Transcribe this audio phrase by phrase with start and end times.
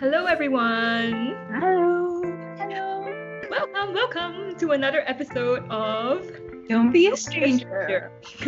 [0.00, 1.34] Hello, everyone.
[1.58, 2.22] Hello.
[2.56, 3.02] Hello.
[3.50, 6.22] Welcome, welcome to another episode of
[6.68, 8.12] Don't be a stranger.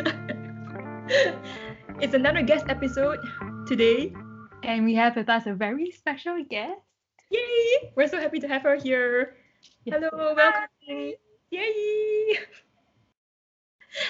[1.99, 3.19] it's another guest episode
[3.67, 4.15] today.
[4.63, 6.79] And we have with us a very special guest.
[7.31, 7.93] Yay!
[7.97, 9.35] We're so happy to have her here.
[9.85, 9.99] Yes.
[9.99, 10.69] Hello, welcome.
[11.51, 12.39] Yay!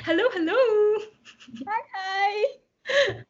[0.04, 1.06] Hello, hello.
[1.66, 3.24] Hi, hi.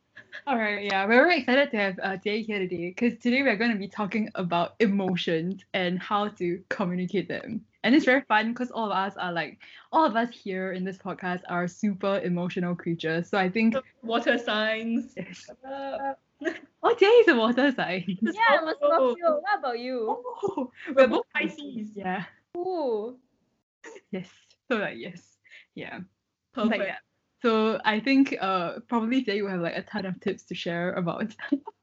[0.51, 3.55] All right, yeah, we're very excited to have uh, Jay here today because today we're
[3.55, 7.65] going to be talking about emotions and how to communicate them.
[7.85, 9.59] And it's very fun because all of us are like,
[9.93, 13.31] all of us here in this podcast are super emotional creatures.
[13.31, 15.13] So I think, Water signs.
[15.17, 15.49] yes.
[15.65, 16.15] Uh,
[16.83, 18.19] oh, Jay is a water sign.
[18.21, 19.41] Yeah, I'm a Scorpio.
[19.43, 20.21] What about you?
[20.43, 21.91] Oh, we're both Pisces.
[21.95, 22.25] Yeah.
[22.57, 23.17] Ooh.
[24.11, 24.29] Yes.
[24.69, 25.23] So like yes.
[25.77, 26.01] Yeah.
[26.53, 26.81] Perfect.
[26.81, 26.97] Like, yeah.
[27.43, 30.93] So I think uh probably Jay will have like a ton of tips to share
[30.93, 31.35] about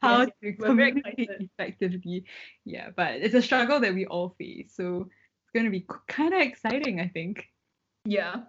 [0.00, 2.24] how Yes, to communicate effectively.
[2.64, 4.72] Yeah, but it's a struggle that we all face.
[4.76, 5.08] So
[5.42, 7.48] it's gonna be kind of exciting, I think.
[8.04, 8.42] Yeah.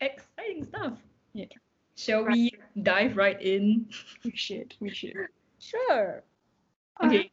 [0.00, 0.98] Exciting stuff.
[1.32, 1.46] Yeah.
[1.96, 3.86] Shall we dive right in?
[4.24, 4.74] We should.
[4.80, 5.16] We should.
[5.58, 6.22] Sure.
[7.02, 7.30] Okay.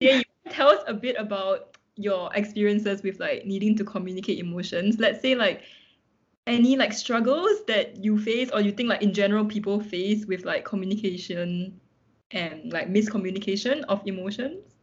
[0.00, 4.38] Yeah, you can tell us a bit about your experiences with like needing to communicate
[4.38, 4.98] emotions.
[4.98, 5.62] Let's say like
[6.46, 10.44] any like struggles that you face or you think like in general people face with
[10.44, 11.80] like communication
[12.30, 14.76] and like miscommunication of emotions.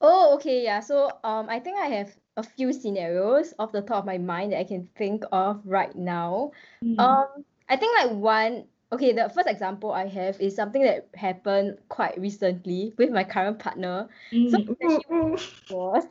[0.00, 0.80] Oh, okay, yeah.
[0.80, 4.52] So um I think I have a few scenarios off the top of my mind
[4.52, 6.52] that I can think of right now.
[6.84, 6.98] Mm.
[6.98, 11.78] Um I think like one okay, the first example I have is something that happened
[11.88, 14.08] quite recently with my current partner.
[14.46, 15.36] so Mm, ooh, ooh.
[15.70, 16.04] Was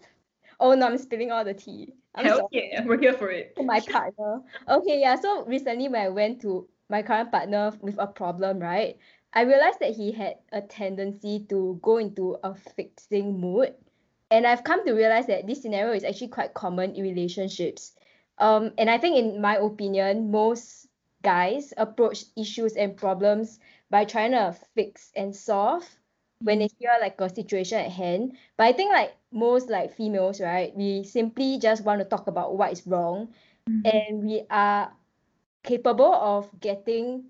[0.59, 1.93] oh no, I'm spilling all the tea.
[2.15, 2.69] I'm Hell sorry.
[2.71, 3.55] yeah, we're here for it.
[3.55, 4.41] to my partner.
[4.67, 5.15] Okay, yeah.
[5.19, 8.97] So recently when I went to my current partner with a problem, right?
[9.33, 13.73] I realized that he had a tendency to go into a fixing mood.
[14.29, 17.93] And I've come to realize that this scenario is actually quite common in relationships.
[18.37, 20.87] Um, and I think in my opinion, most
[21.21, 25.87] guys approach issues and problems by trying to fix and solve
[26.43, 28.37] when they hear like a situation at hand.
[28.57, 32.57] But I think like most like females, right, we simply just want to talk about
[32.57, 33.33] what is wrong
[33.85, 34.91] and we are
[35.63, 37.25] capable of getting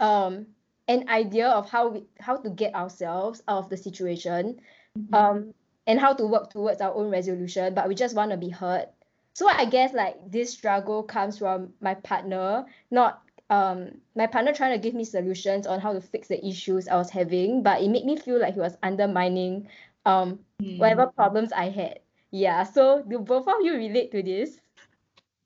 [0.00, 0.46] um
[0.88, 4.60] an idea of how we how to get ourselves out of the situation
[4.98, 5.14] Mhm.
[5.14, 5.54] um
[5.86, 8.86] and how to work towards our own resolution but we just want to be heard
[9.34, 14.72] so i guess like this struggle comes from my partner not um my partner trying
[14.72, 17.88] to give me solutions on how to fix the issues i was having but it
[17.88, 19.68] made me feel like he was undermining
[20.06, 20.78] um Mm.
[20.78, 22.00] whatever problems i had
[22.30, 24.60] yeah so do both of you relate to this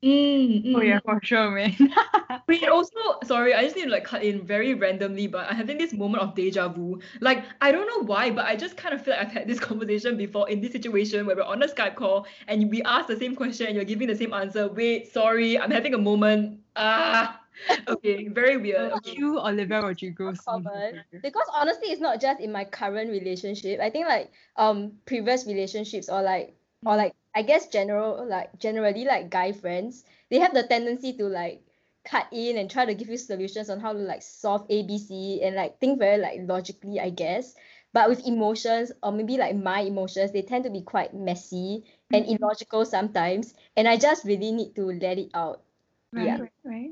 [0.03, 0.85] Mm, Oh mm.
[0.85, 1.73] yeah, for sure, man.
[2.47, 2.91] Wait, also,
[3.23, 6.21] sorry, I just need to like cut in very randomly, but I'm having this moment
[6.21, 6.99] of deja vu.
[7.21, 9.59] Like, I don't know why, but I just kind of feel like I've had this
[9.69, 13.17] conversation before in this situation where we're on a Skype call and we ask the
[13.17, 14.67] same question and you're giving the same answer.
[14.67, 16.59] Wait, sorry, I'm having a moment.
[16.75, 17.41] Ah,
[17.87, 18.91] okay, very weird.
[18.97, 19.15] Okay.
[19.15, 20.33] Cue Olivia Rodrigo.
[20.33, 21.21] scene common here.
[21.21, 26.09] because honestly it's not just in my current relationship i think like um previous relationships
[26.09, 26.55] or like
[26.85, 31.25] or like i guess general like generally like guy friends they have the tendency to
[31.25, 31.61] like
[32.05, 35.55] cut in and try to give you solutions on how to like solve abc and
[35.55, 37.55] like think very like logically i guess
[37.93, 41.83] but with emotions or maybe like my emotions they tend to be quite messy
[42.13, 42.37] and Mhm.
[42.37, 45.63] illogical sometimes and i just really need to let it out
[46.11, 46.37] Right, Yeah.
[46.37, 46.91] right, right.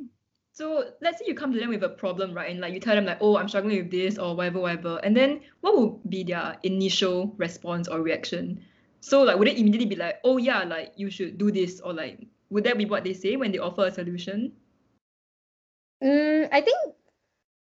[0.54, 2.52] So let's say you come to them with a problem, right?
[2.52, 5.00] And like you tell them like, oh, I'm struggling with this or whatever, whatever.
[5.04, 8.64] And then what would be their initial response or reaction?
[9.00, 11.92] So like would it immediately be like, oh yeah, like you should do this, or
[11.92, 14.54] like would that be what they say when they offer a solution?
[16.04, 16.78] Mm, I think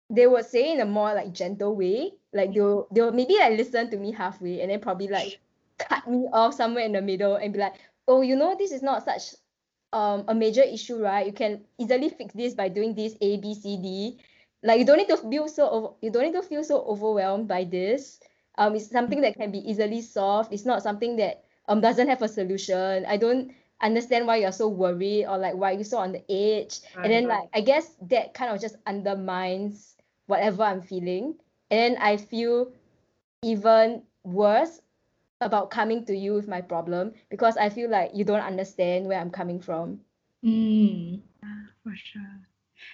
[0.09, 2.12] they would say in a more like gentle way.
[2.34, 5.40] Like they'll they'll maybe like listen to me halfway and then probably like
[5.80, 7.75] cut me off somewhere in the middle and be like,
[8.09, 9.40] oh, you know, this is not such
[9.94, 11.25] um a major issue, right?
[11.25, 14.19] You can easily fix this by doing this A, B, C, D.
[14.63, 17.47] Like you don't need to feel so over, you don't need to feel so overwhelmed
[17.47, 18.19] by this.
[18.57, 20.54] Um, it's something that can be easily solved.
[20.54, 23.06] It's not something that um doesn't have a solution.
[23.06, 23.51] I don't
[23.81, 27.27] understand why you're so worried or like why you're so on the edge and then
[27.27, 27.27] Right.
[27.27, 29.95] like I guess that kind of just undermines
[30.27, 31.36] whatever I'm feeling.
[31.69, 32.71] And then I feel
[33.44, 34.81] even worse
[35.42, 39.20] about coming to you with my problem because I feel like you don't understand where
[39.20, 40.00] I'm coming from.
[40.46, 41.22] Mm.
[41.84, 42.48] For sure.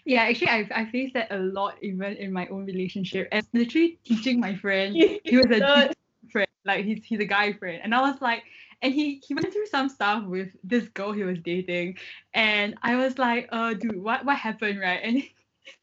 [0.05, 3.27] Yeah, actually, I I faced that a lot even in my own relationship.
[3.31, 5.91] And literally teaching my friend, he was a
[6.31, 8.43] friend, like he's he's a guy friend, and I was like,
[8.81, 11.97] and he he went through some stuff with this girl he was dating,
[12.33, 14.99] and I was like, uh, dude, what what happened, right?
[15.03, 15.23] And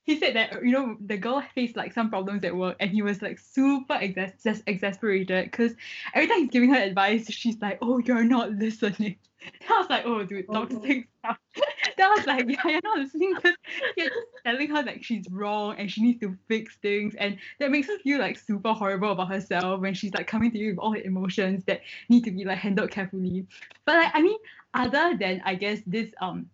[0.05, 3.03] he said that you know the girl faced like some problems at work and he
[3.03, 5.73] was like super exas- exasperated because
[6.15, 9.17] every time he's giving her advice she's like oh you're not listening.
[9.61, 11.37] Then I was like oh dude toxic stuff
[11.99, 13.57] I was like yeah you're not listening because
[13.97, 17.15] you're just telling her like she's wrong and she needs to fix things.
[17.17, 20.59] And that makes her feel like super horrible about herself when she's like coming to
[20.59, 23.47] you with all the emotions that need to be like handled carefully.
[23.85, 24.39] But like I mean
[24.75, 26.49] other than I guess this um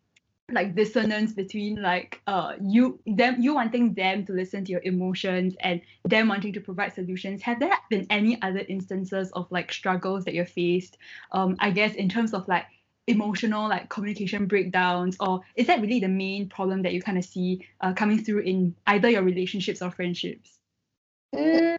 [0.52, 5.54] like dissonance between like uh you them you wanting them to listen to your emotions
[5.60, 7.42] and them wanting to provide solutions.
[7.42, 10.98] Have there been any other instances of like struggles that you faced?
[11.32, 12.66] Um i guess in terms of like
[13.06, 17.24] emotional like communication breakdowns or is that really the main problem that you kind of
[17.24, 20.58] see uh, coming through in either your relationships or friendships?
[21.34, 21.76] Mm,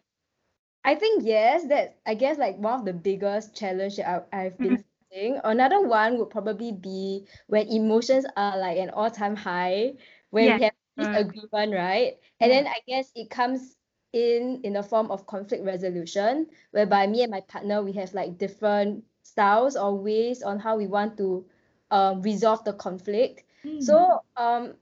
[0.84, 4.62] I think yes, that I guess like one of the biggest challenge that I, I've
[4.62, 5.40] been facing.
[5.44, 9.94] Another one would probably be when emotions are like an all-time high,
[10.30, 12.20] when Yeah, we have disagreement, right?
[12.40, 13.78] And then I guess it comes
[14.14, 18.38] in in the form of conflict resolution, whereby me and my partner we have like
[18.38, 21.46] different styles or ways on how we want to
[21.92, 23.44] um resolve the conflict.
[23.66, 24.06] Mm.
[24.06, 24.76] So um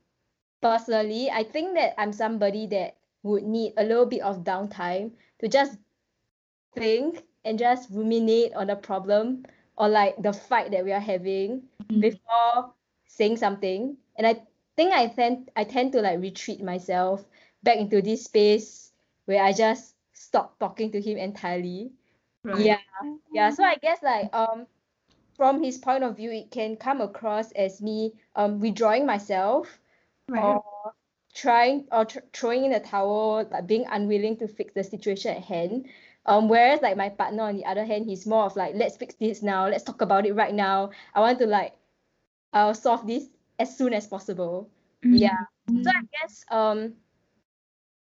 [0.61, 5.47] personally, I think that I'm somebody that would need a little bit of downtime to
[5.47, 5.77] just
[6.75, 9.43] think and just ruminate on the problem
[9.79, 12.01] or like the fight that we are having Mm.
[12.01, 12.73] before
[13.07, 13.97] saying something.
[14.17, 14.43] And I
[14.75, 17.25] think I tend I tend to like retreat myself
[17.63, 18.91] back into this space
[19.25, 21.91] where I just stop talking to him entirely.
[22.43, 22.59] Right.
[22.59, 22.79] Yeah.
[23.33, 23.49] Yeah.
[23.51, 24.67] So I guess like um
[25.35, 29.79] from his point of view it can come across as me um withdrawing myself
[30.27, 30.93] right or
[31.33, 35.43] trying or tr- throwing in the towel, like being unwilling to fix the situation at
[35.43, 35.87] hand.
[36.29, 39.15] Um, whereas like my partner on the other hand, he's more of like, let's fix
[39.15, 40.91] this now, let's talk about it right now.
[41.15, 41.73] I want to like
[42.53, 43.25] uh solve this
[43.57, 44.69] as soon as possible.
[45.03, 45.37] Yeah.
[45.67, 46.93] So I guess um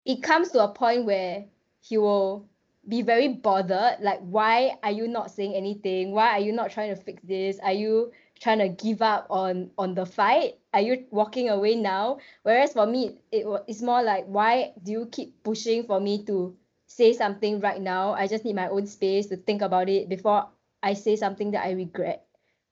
[0.06, 1.45] it comes to a point where
[1.81, 2.50] he will
[2.88, 6.11] be very bothered, like why are you not saying anything?
[6.11, 7.59] Why are you not trying to fix this?
[7.59, 8.11] Are you
[8.41, 10.57] trying to give up on on the fight?
[10.73, 12.17] Are you walking away now?
[12.41, 16.57] Whereas for me, it it's more like why do you keep pushing for me to
[16.89, 18.13] say something right now?
[18.13, 20.50] I just need my own space to think about it before
[20.83, 22.27] I say something that I regret.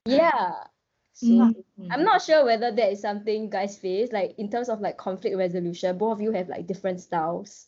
[0.05, 0.65] Yeah.
[1.13, 1.49] So
[1.79, 1.91] Mm.
[1.91, 5.37] I'm not sure whether that is something guys face, like in terms of like conflict
[5.37, 5.97] resolution.
[5.97, 7.67] Both of you have like different styles.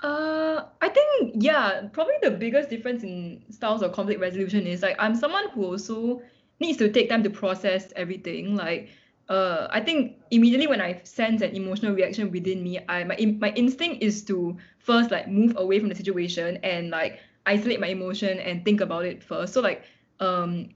[0.00, 4.96] Uh, I think yeah, probably the biggest difference in styles of conflict resolution is like
[4.98, 6.22] I'm someone who also
[6.60, 8.56] needs to take time to process everything.
[8.56, 8.90] Like,
[9.32, 13.38] uh, I think immediately when I sense an emotional reaction within me, I my in-
[13.38, 17.88] my instinct is to first like move away from the situation and like isolate my
[17.88, 19.54] emotion and think about it first.
[19.54, 19.84] So like,
[20.20, 20.68] um,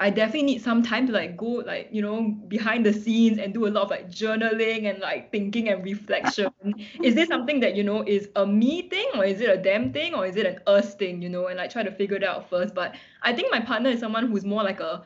[0.00, 3.54] I definitely need some time to like go like you know behind the scenes and
[3.54, 6.50] do a lot of like journaling and like thinking and reflection.
[7.02, 9.92] is this something that you know is a me thing or is it a them
[9.92, 11.22] thing or is it an us thing?
[11.22, 12.74] You know, and like try to figure it out first.
[12.74, 15.04] But I think my partner is someone who's more like a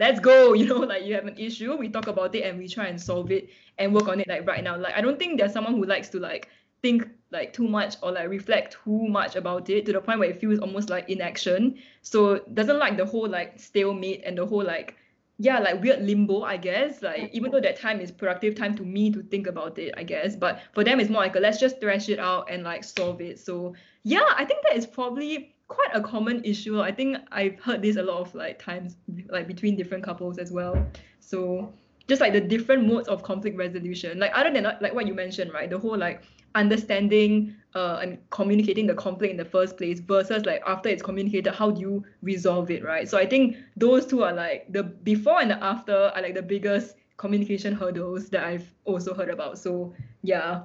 [0.00, 2.66] let's go you know like you have an issue we talk about it and we
[2.66, 4.76] try and solve it and work on it like right now.
[4.76, 6.48] Like i don't think there's someone who likes to like
[6.82, 10.30] think like too much or like reflect too much about it to the point where
[10.30, 11.78] it feels almost like inaction.
[12.02, 14.96] So doesn't like the whole like stalemate and the whole like
[15.38, 17.02] yeah like weird limbo i guess.
[17.02, 20.02] Like even though that time is productive time to me to think about it i
[20.02, 20.34] guess.
[20.34, 23.20] But for them it's more like a, let's just thrash it out and like solve
[23.20, 23.38] it.
[23.38, 26.80] So yeah i think that is probably quite a common issue.
[26.82, 28.96] I think i've heard this a lot of like times
[29.28, 30.84] like between different couples as well.
[31.20, 31.72] So
[32.08, 34.18] just like the different modes of conflict resolution.
[34.18, 35.70] Like other than like what you mentioned right?
[35.70, 36.24] The whole like
[36.56, 41.54] understanding uh, and communicating the conflict in the first place versus like after it's communicated
[41.54, 43.08] how do you resolve it right?
[43.08, 46.42] So i think those two are like the before and the after are like the
[46.42, 49.58] biggest communication hurdles that i've also heard about.
[49.58, 50.62] So yeah.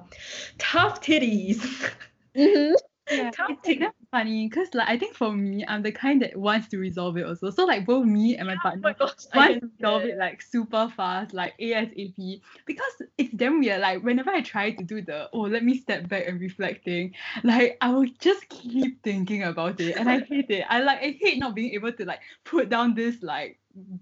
[0.58, 1.64] Tough titties.
[2.36, 2.74] Mm-hmm.
[3.08, 6.36] Yeah, it's kind of funny because like I think for me, I'm the kind that
[6.36, 7.50] wants to resolve it also.
[7.50, 8.94] So like both me and my oh partner my
[9.32, 12.40] I want to resolve it like super fast, like ASAP.
[12.66, 13.80] Because it's damn weird.
[13.80, 17.76] Like whenever I try to do the oh let me step back and reflecting, like
[17.80, 20.64] I will just keep thinking about it, and I hate it.
[20.68, 23.58] I like I hate not being able to like put down this like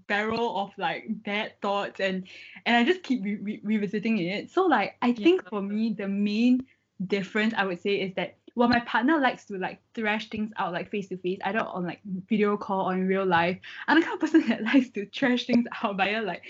[0.07, 2.27] barrel of like bad thoughts and
[2.65, 4.49] and I just keep re- re- revisiting it.
[4.51, 5.49] So like I think Yeah.
[5.49, 6.65] for me the main
[7.05, 10.73] difference I would say is that while my partner likes to like thrash things out
[10.73, 14.05] like face to face, either on like video call or in real life, I'm the
[14.05, 16.41] kind of person that likes to trash things out via like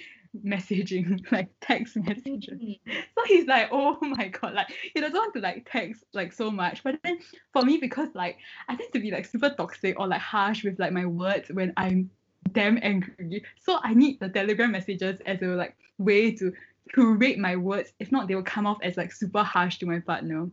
[0.43, 2.59] messaging, like text messages.
[2.59, 2.79] Mm.
[2.85, 6.51] So he's like, oh my god, like he doesn't want to like text like so
[6.51, 6.83] much.
[6.83, 7.19] But then
[7.51, 8.37] for me, because like
[8.69, 11.73] I tend to be like super toxic or like harsh with like my words when
[11.75, 12.11] I'm
[12.51, 13.43] damn angry.
[13.59, 16.53] So I need the telegram messages as a like way to
[16.93, 17.93] curate my words.
[17.99, 20.47] If not, they will come off as like super harsh to my partner.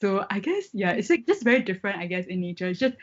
[0.00, 1.98] So I guess yeah, it's like just very different.
[1.98, 2.94] I guess in nature, it's just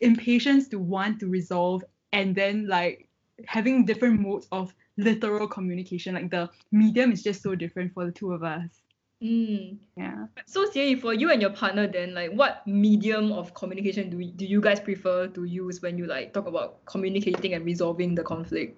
[0.00, 3.08] impatience to want to resolve, and then like
[3.46, 6.14] having different modes of literal communication.
[6.14, 8.82] Like the medium is just so different for the two of us.
[9.22, 9.78] Mm.
[9.96, 10.26] Yeah.
[10.46, 14.32] So, Xie, for you and your partner, then, like, what medium of communication do, we,
[14.32, 18.24] do you guys prefer to use when you like talk about communicating and resolving the
[18.24, 18.76] conflict?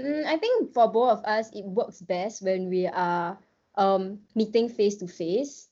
[0.00, 3.38] Mm, I think for both of us, it works best when we are
[3.76, 5.68] um meeting face to face.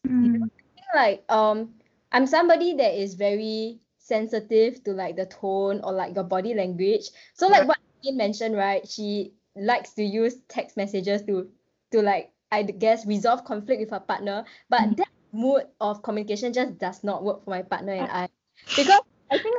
[0.94, 1.74] Like um,
[2.12, 7.10] I'm somebody that is very sensitive to like the tone or like your body language.
[7.34, 8.86] So like what Ian mentioned, right?
[8.88, 11.48] She likes to use text messages to
[11.92, 14.96] to like I guess resolve conflict with her partner, but Mhm.
[14.96, 18.28] that mood of communication just does not work for my partner and I
[18.76, 19.56] because I think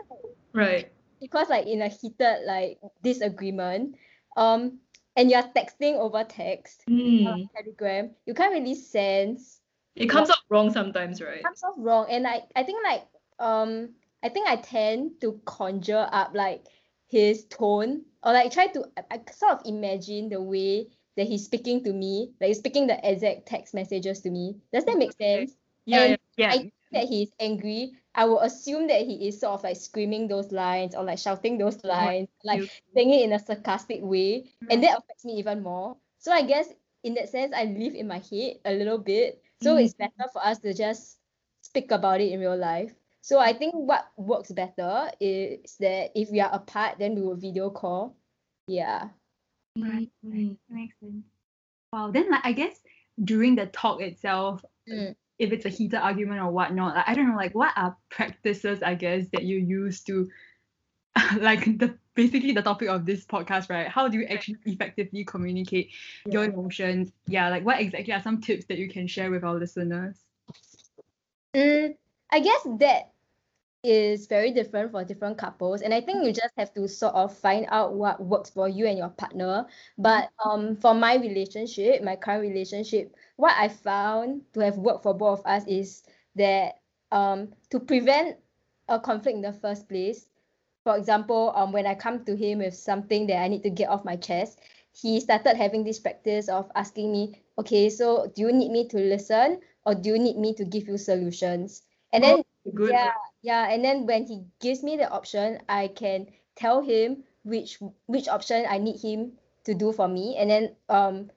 [0.54, 0.92] Right.
[1.20, 3.96] because like in a heated like disagreement,
[4.38, 4.80] um,
[5.16, 7.24] and you're texting over text, Mm.
[7.26, 9.59] like Telegram, you can't really sense
[10.00, 11.40] It comes out wrong sometimes, right?
[11.40, 12.08] It comes off wrong.
[12.10, 13.06] And I I think like
[13.40, 16.66] um I think I tend to conjure up like
[17.08, 20.88] his tone or like try to I, I sort of imagine the way
[21.18, 24.58] that he's speaking to me, like he's speaking the exact text messages to me.
[24.74, 25.56] Does that make sense?
[25.86, 26.54] Yeah, And yeah.
[26.92, 27.02] Yeah.
[27.02, 30.96] That he's angry, I will assume that he is sort of like screaming those lines
[30.96, 32.62] or like shouting those lines, like
[32.96, 34.72] saying it in a sarcastic way, Mm-hmm.
[34.72, 35.98] and that affects me even more.
[36.18, 36.68] So I guess
[37.04, 39.42] in that sense, I live in my head a little bit.
[39.62, 39.98] So it's Mm.
[39.98, 41.20] better for us to just
[41.62, 42.94] speak about it in real life.
[43.22, 47.36] So I think what works better is that if we are apart, then we will
[47.36, 48.16] video call.
[48.68, 49.10] Yeah.
[49.78, 50.58] Right, Mm.
[50.70, 51.26] Makes sense.
[51.94, 52.12] Wow.
[52.12, 52.82] Then like I guess
[53.24, 55.16] during the talk itself, Mm.
[55.40, 58.82] if it's a heated argument or whatnot, like, I don't know, like what are practices
[58.84, 60.30] I guess that you use to
[61.40, 63.88] like the basically the topic of this podcast, right?
[63.88, 65.92] How do you actually effectively communicate
[66.30, 67.12] your emotions?
[67.28, 70.18] Yeah, like what exactly are some tips that you can share with our listeners?
[71.56, 71.96] Mm,
[72.32, 73.14] I guess that
[73.82, 77.36] is very different for different couples, and I think you just have to sort of
[77.36, 79.66] find out what works for you and your partner.
[79.98, 85.14] But um, for my relationship, my current relationship, what I found to have worked for
[85.14, 86.04] both of us is
[86.36, 88.38] that um, to prevent
[88.90, 90.26] a conflict in the first place.
[90.90, 93.90] For example, um, when I come to him with something that I need to get
[93.90, 94.58] off my chest,
[94.92, 98.98] he started having this practice of asking me, okay, so do you need me to
[98.98, 101.84] listen or do you need me to give you solutions?
[102.12, 102.42] And then
[102.74, 102.90] Good.
[102.90, 107.78] yeah, yeah, and then when he gives me the option, I can tell him which
[108.08, 109.34] which option I need him
[109.66, 110.38] to do for me.
[110.40, 111.30] And then um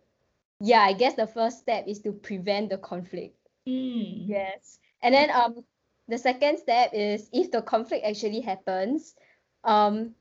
[0.61, 3.37] yeah, I guess the first step is to prevent the conflict.
[3.69, 4.25] Mm.
[4.25, 4.79] Yes.
[5.03, 5.63] And then um
[6.09, 9.15] the second step is if the conflict actually happens,
[9.65, 10.15] um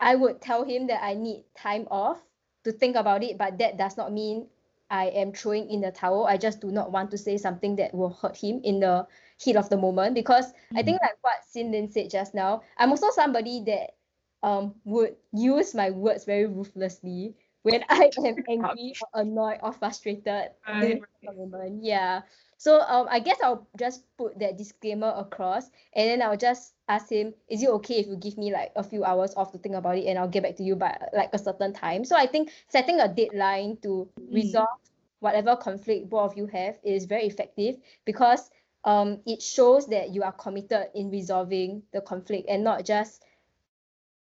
[0.00, 2.20] I would tell him that I need time off
[2.64, 4.48] to think about it, but that does not mean
[4.90, 6.26] I am throwing in the towel.
[6.26, 9.06] I just do not want to say something that will hurt him in the
[9.38, 12.90] heat of the moment because I think like what Sin Lin said just now, I'm
[12.90, 13.94] also somebody that
[14.42, 20.50] um would use my words very ruthlessly when I am angry or annoyed or frustrated
[20.66, 21.82] Right, the moment.
[21.84, 22.22] Yeah.
[22.56, 27.10] So um I guess I'll just put that disclaimer across and then I'll just ask
[27.10, 29.74] him, is it okay if you give me like a few hours off to think
[29.74, 32.04] about it and I'll get back to you by like a certain time.
[32.04, 34.30] So I think setting a deadline to Mm.
[34.30, 34.78] resolve
[35.20, 38.50] whatever conflict both of you have is very effective because
[38.84, 43.22] um it shows that you are committed in resolving the conflict and not just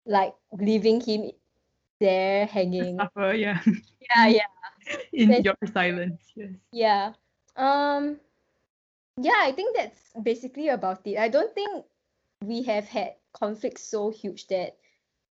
[0.06, 1.32] like leaving him
[2.02, 2.98] there hanging.
[2.98, 3.62] Suffer, yeah.
[4.02, 4.50] Yeah, yeah.
[5.14, 6.20] In Then- your silence.
[6.36, 6.50] Yes.
[6.74, 7.14] Yeah.
[7.56, 8.18] Um
[9.22, 11.18] yeah, I think that's basically about it.
[11.18, 11.86] I don't think
[12.44, 14.78] we have had conflicts so huge that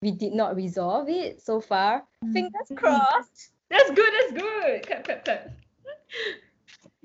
[0.01, 2.03] we did not resolve it so far.
[2.31, 2.77] Fingers Mm.
[2.77, 3.51] crossed.
[3.69, 4.11] That's good.
[4.13, 4.87] That's good.
[4.87, 5.51] Clap, clap, clap.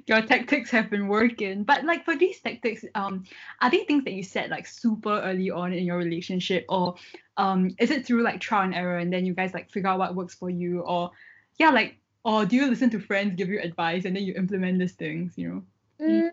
[0.06, 1.64] your tactics have been working.
[1.64, 3.25] But like for these tactics, um,
[3.61, 6.94] are they things that you said like super early on in your relationship, or
[7.37, 9.99] um, is it through like trial and error, and then you guys like figure out
[9.99, 11.11] what works for you, or
[11.59, 14.79] yeah, like, or do you listen to friends give you advice and then you implement
[14.79, 15.62] these things, you know?
[16.00, 16.31] Mm,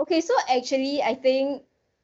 [0.00, 1.62] okay, so actually, I think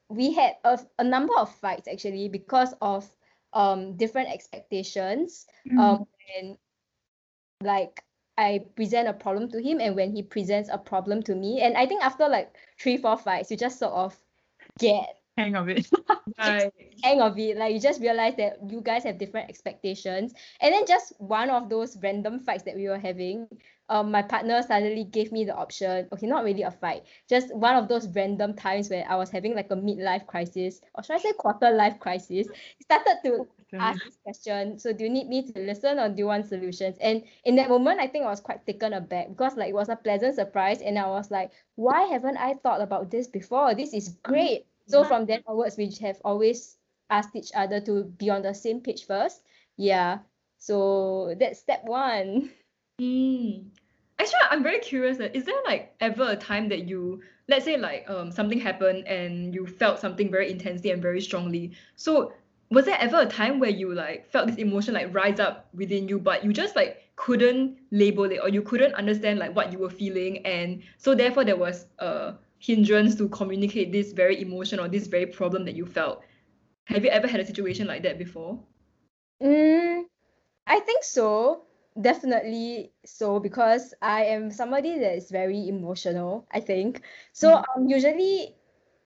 [0.08, 3.08] we had a, a number of fights actually because of
[3.52, 5.46] um different expectations.
[5.78, 6.06] Um,
[6.38, 6.58] when
[7.62, 8.04] like
[8.38, 11.76] I present a problem to him, and when he presents a problem to me, and
[11.76, 14.16] I think after like three, four fights, you just sort of
[14.78, 15.88] get hang of it.
[16.38, 16.72] Right.
[17.02, 17.56] hang of it.
[17.56, 20.34] Like you just realize that you guys have different expectations.
[20.60, 23.46] And then just one of those random fights that we were having,
[23.88, 26.08] um, my partner suddenly gave me the option.
[26.12, 29.54] Okay, not really a fight, just one of those random times where I was having
[29.54, 32.48] like a midlife crisis, or should I say quarter life crisis.
[32.76, 33.46] He started to
[33.78, 34.78] ask this question.
[34.78, 36.96] So do you need me to listen or do you want solutions?
[37.00, 39.88] And in that moment, I think I was quite taken aback because like it was
[39.88, 43.74] a pleasant surprise, and I was like, why haven't I thought about this before?
[43.74, 44.66] This is great.
[44.88, 46.76] So from then onwards, we have always
[47.10, 49.42] asked each other to be on the same page first.
[49.76, 50.18] Yeah.
[50.58, 52.50] So that's step one.
[53.00, 53.66] Mm.
[54.18, 55.18] Actually, I'm very curious.
[55.18, 59.06] That is there like ever a time that you, let's say, like um something happened
[59.06, 61.72] and you felt something very intensely and very strongly.
[61.96, 62.32] So
[62.70, 66.08] was there ever a time where you like felt this emotion like rise up within
[66.08, 69.78] you, but you just like couldn't label it or you couldn't understand like what you
[69.78, 74.88] were feeling, and so therefore there was a hindrance to communicate this very emotion or
[74.88, 76.24] this very problem that you felt.
[76.86, 78.60] Have you ever had a situation like that before?
[79.42, 80.04] Mm,
[80.66, 81.66] I think so.
[82.00, 87.02] Definitely so because I am somebody that is very emotional, I think.
[87.32, 87.64] So Mm.
[87.76, 88.56] um usually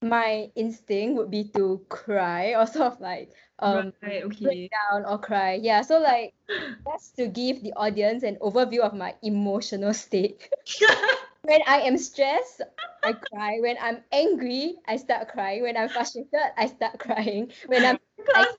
[0.03, 4.71] my instinct would be to cry or sort of like um right, break okay.
[4.71, 5.55] down or cry.
[5.55, 6.35] Yeah, so like
[6.87, 10.51] just to give the audience an overview of my emotional state.
[11.51, 12.63] When I am stressed,
[13.03, 13.59] I cry.
[13.59, 15.63] When I'm angry, I start crying.
[15.63, 17.51] When I'm frustrated, I start crying.
[17.67, 18.55] When I'm Class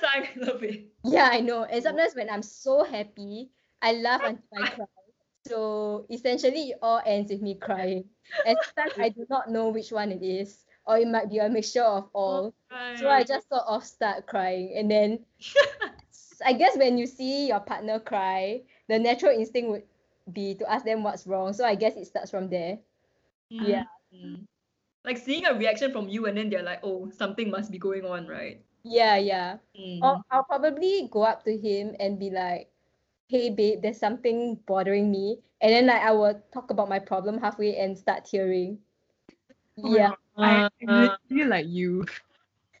[0.00, 0.86] sign, I love it.
[1.02, 1.64] yeah, I know.
[1.64, 3.50] And sometimes when I'm so happy,
[3.82, 4.86] I laugh until I cry.
[5.48, 8.04] So essentially, it all ends with me crying.
[8.46, 11.48] And sometimes I do not know which one it is, or it might be a
[11.48, 12.54] mixture of all.
[12.94, 14.72] So I just sort of start crying.
[14.76, 15.18] And then
[16.46, 19.82] I guess when you see your partner cry, the natural instinct would
[20.32, 21.52] be to ask them what's wrong.
[21.52, 22.78] So I guess it starts from there.
[23.50, 23.84] yeah.
[24.14, 24.46] Mm.
[25.04, 28.04] Like seeing a reaction from you and then they're like, oh, something must be going
[28.04, 28.60] on, right?
[28.82, 29.58] Yeah, yeah.
[29.78, 30.02] Mm.
[30.02, 32.70] Or I'll probably go up to him and be like,
[33.28, 35.38] hey babe, there's something bothering me.
[35.60, 38.78] And then like I will talk about my problem halfway and start tearing.
[39.82, 40.08] Oh Yeah.
[40.08, 42.04] God, I am literally like you.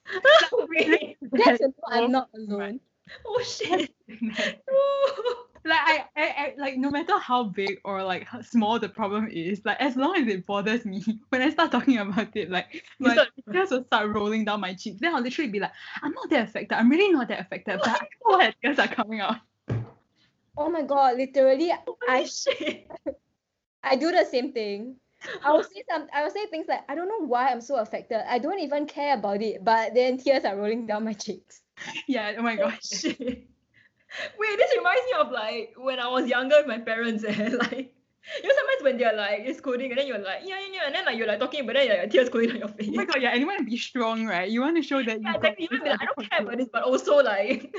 [0.70, 1.16] Wait.
[1.22, 2.80] That's to know I'm not alone.
[3.26, 3.90] oh shit.
[5.66, 6.04] like Oh.
[6.16, 9.60] I, I, I like no matter how big or like how small the problem is,
[9.64, 13.12] like as long as it bothers me, when I start talking about it, like my
[13.14, 15.00] start- tears will start rolling down my cheeks.
[15.00, 16.74] Then I'll literally be like, I'm not that affected.
[16.76, 18.06] I'm really not that affected, but I
[18.46, 19.36] know tears are coming out.
[20.56, 22.90] Oh my god, literally oh Holy I shit.
[23.82, 24.96] I do the same thing.
[25.44, 27.76] I will say some I will say things like I don't know why I'm so
[27.76, 28.22] affected.
[28.28, 31.62] I don't even care about it, but then tears are rolling down my cheeks.
[32.06, 32.34] Yeah.
[32.38, 33.04] Oh my Oh, gosh.
[34.08, 34.32] Shit.
[34.38, 37.92] Wait, this reminds me of like when I was younger with my parents eh, like
[38.42, 40.86] you know sometimes when they're like it's coding and then you're like yeah yeah yeah
[40.86, 42.90] and then like you're like talking but then like, tears going down your face.
[42.90, 43.22] Oh my god.
[43.22, 43.30] Yeah.
[43.30, 44.50] And you want to be strong, right?
[44.50, 45.22] You want to show that you.
[45.24, 45.68] yeah, got exactly.
[45.70, 47.74] You this like, I don't care about this, but also like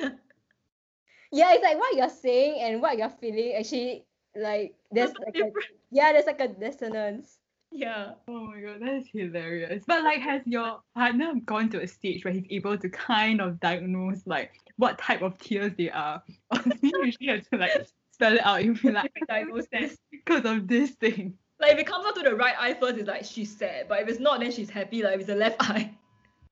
[1.31, 5.35] Yeah, it's like what you're saying and what you're feeling actually like there's There's like
[5.35, 5.51] a,
[5.91, 7.36] yeah, there's like a dissonance.
[7.71, 8.11] Yeah.
[8.27, 9.83] Oh my god, that is hilarious.
[9.85, 13.59] But like, has your partner gone to a stage where he's able to kind of
[13.59, 16.23] diagnose like what type of tears they are?
[16.51, 18.63] Or do you usually have to like spell it out?
[18.63, 19.97] You be like, Diagnosis.
[20.11, 21.37] because of this thing.
[21.59, 23.87] Like if it comes out to the right eye first, it's like she's sad.
[23.87, 25.03] But if it's not, then she's happy.
[25.03, 25.95] Like if it's the left eye.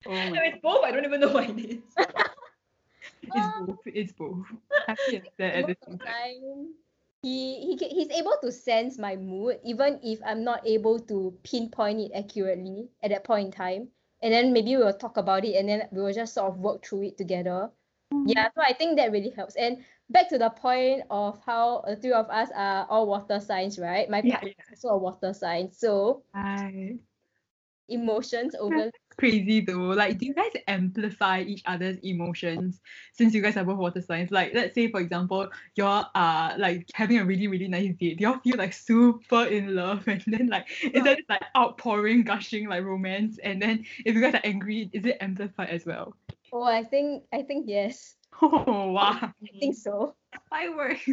[0.07, 1.81] Oh If my it's both, I don't even know what it is.
[3.23, 3.77] it's both.
[3.85, 4.45] It's both.
[4.87, 6.73] Happy and sad at the same time.
[7.25, 11.99] He he he's able to sense my mood even if I'm not able to pinpoint
[12.01, 13.89] it accurately at that point in time.
[14.21, 16.85] And then maybe we'll talk about it and then we will just sort of work
[16.85, 17.71] through it together.
[18.13, 18.29] Mm-hmm.
[18.29, 19.55] Yeah, so I think that really helps.
[19.55, 23.77] And back to the point of how the three of us are all water signs,
[23.79, 24.09] right?
[24.09, 25.71] My Yeah, partner is also a water sign.
[25.71, 26.99] So Right.
[27.89, 29.95] Emotions over Crazy though.
[29.95, 32.81] Like, do you guys amplify each other's emotions
[33.13, 34.29] since you guys are both water signs?
[34.29, 38.17] Like, let's say for example, y'all are like having a really really nice date.
[38.17, 42.67] Do y'all feel like super in love, and then like is that like outpouring, gushing
[42.67, 43.39] like romance?
[43.41, 46.13] And then if you guys are angry, is it amplified as well?
[46.51, 48.15] Oh, I think I think yes.
[48.41, 50.13] Oh wow, I think so.
[50.49, 51.07] fireworks.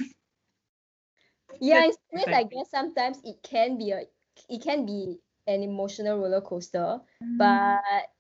[1.61, 4.03] Yeah, in That's I guess sometimes it can be a
[4.49, 7.39] it can be an emotional roller coaster, Mm.
[7.39, 8.11] but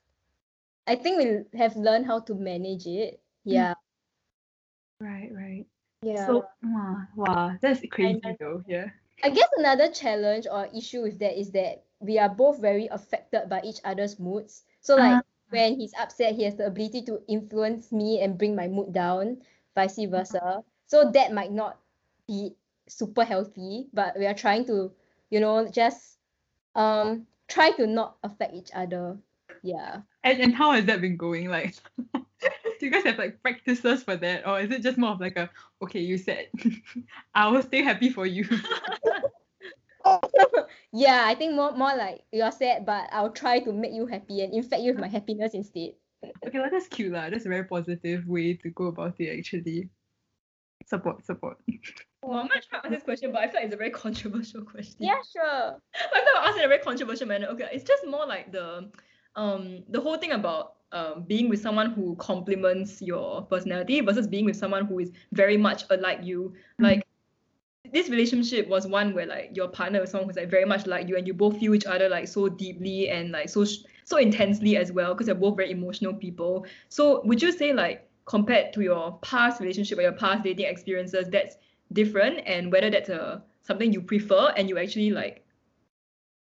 [0.87, 3.21] I think we have learned how to manage it.
[3.45, 3.75] Yeah.
[5.01, 5.67] right, right.
[6.03, 6.27] Yeah.
[6.27, 8.63] So wow, wow, that's crazy though.
[8.67, 8.91] Yeah.
[9.23, 13.49] I guess another challenge or issue with that is that we are both very affected
[13.49, 14.65] by each other's moods.
[14.81, 15.29] So like Ah.
[15.51, 19.43] when he's upset, he has the ability to influence me and bring my mood down,
[19.75, 20.65] vice versa.
[20.87, 21.79] So that might not
[22.27, 22.57] be
[22.89, 24.91] super healthy, but we are trying to,
[25.31, 26.12] you know, just
[26.75, 29.17] um try to not affect each other.
[29.63, 30.01] Yeah.
[30.25, 31.49] And, and how has that been going?
[31.49, 31.77] Like,
[32.15, 32.23] do
[32.81, 35.51] you guys have like practices for that, or is it just more of like a
[35.83, 36.49] okay, you said,
[37.35, 38.49] I will stay happy for you.
[40.93, 44.43] yeah, I think more more like you're sad, but I'll try to make you happy
[44.43, 45.95] and infect you with my happiness instead.
[46.47, 47.31] Okay, well, that's cute lah.
[47.31, 49.91] That's a very positive way to go about it actually.
[50.87, 51.59] Support, support.
[52.23, 53.91] Well, I'm gonna try to answer this question, but I feel like it's a very
[53.91, 54.97] controversial question.
[55.01, 55.43] Yeah, sure.
[55.95, 57.47] I feel like I asked it in a very controversial manner.
[57.49, 58.91] Okay, it's just more like the
[59.35, 64.45] um the whole thing about um being with someone who complements your personality versus being
[64.45, 66.55] with someone who is very much alike you.
[66.81, 66.85] Mm.
[66.85, 67.07] Like
[67.93, 71.09] this relationship was one where like your partner was someone who's like very much like
[71.09, 74.17] you and you both feel each other like so deeply and like so sh- so
[74.17, 76.65] intensely as well because you're both very emotional people.
[76.89, 81.29] So would you say like compared to your past relationship or your past dating experiences
[81.29, 81.57] that's
[81.93, 85.45] different and whether that's a something you prefer and you actually like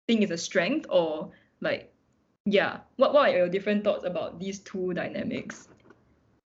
[0.07, 1.93] think is a strength or like
[2.45, 5.69] yeah what what are your different thoughts about these two dynamics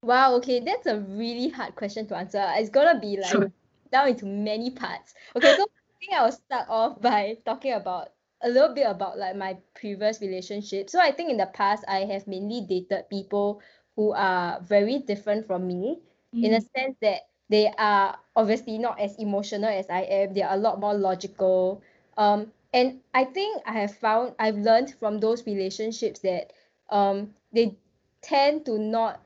[0.05, 2.45] Wow, okay, that's a really hard question to answer.
[2.57, 3.51] It's gonna be like Sure.
[3.91, 5.15] down into many parts.
[5.35, 8.13] Okay, so I think I will start off by talking about
[8.43, 10.91] a little bit about like my previous relationship.
[10.91, 13.63] So I think in the past I have mainly dated people
[13.97, 16.03] who are very different from me
[16.35, 16.69] in a mm.
[16.77, 20.35] sense that they are obviously not as emotional as I am.
[20.35, 21.83] They are a lot more logical.
[22.17, 26.53] Um, and I think I have found I've learned from those relationships that
[26.91, 27.77] um they
[28.23, 29.21] tend to not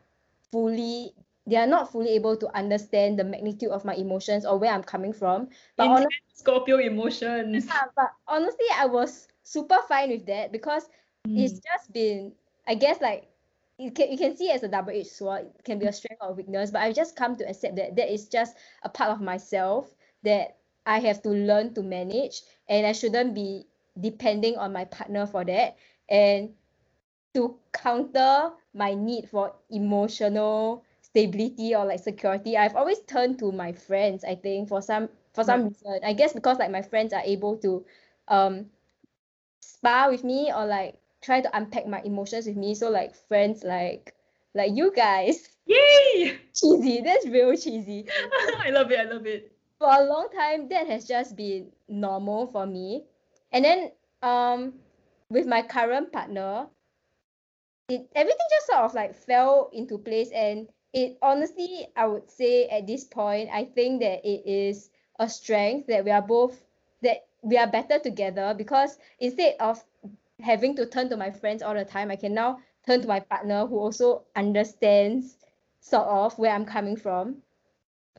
[0.52, 1.14] fully
[1.46, 4.82] they are not fully able to understand the magnitude of my emotions or where I'm
[4.84, 5.48] coming from.
[5.76, 10.88] But Intense honestly, Scorpio emotions Yeah, but honestly, I was super fine with that because
[11.34, 11.60] it's Mm.
[11.60, 12.34] just been
[12.66, 13.30] I guess like
[13.78, 15.46] you can you can see it as a double-edged sword.
[15.58, 18.12] It can be a strength or weakness, but I've just come to accept that that
[18.12, 22.92] is just a part of myself that I have to learn to manage, and I
[22.92, 23.66] shouldn't be
[23.98, 25.76] depending on my partner for that.
[26.08, 26.54] And
[27.34, 33.72] to counter my need for emotional stability or like security, I've always turned to my
[33.72, 34.24] friends.
[34.24, 37.58] I think for some for some reason, I guess because like my friends are able
[37.58, 37.84] to
[38.26, 38.66] um
[39.60, 42.74] spar with me or like try to unpack my emotions with me.
[42.74, 44.14] So like friends like
[44.54, 47.00] like you guys, yay cheesy.
[47.02, 48.06] That's real cheesy.
[48.64, 52.46] i love it i love it For a long time, that has just been normal
[52.48, 53.04] for me.
[53.52, 54.74] And then um
[55.30, 56.66] with my current partner,
[57.88, 62.66] it everything just sort of like fell into place and it honestly I would say
[62.68, 66.62] at this point I think that it is a strength that we are both
[67.02, 69.82] that we are better together because instead of
[70.40, 73.20] having to turn to my friends all the time I can now turn to my
[73.20, 75.36] partner who also understands
[75.80, 77.42] sort of where I'm coming from.